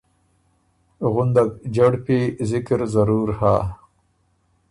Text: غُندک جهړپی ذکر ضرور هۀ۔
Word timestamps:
غُندک 1.13 1.49
جهړپی 1.75 2.19
ذکر 2.51 2.79
ضرور 2.93 3.27
هۀ۔ 3.39 3.55